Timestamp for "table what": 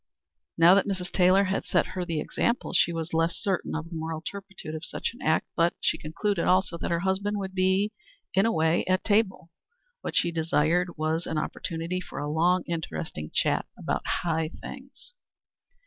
9.03-10.15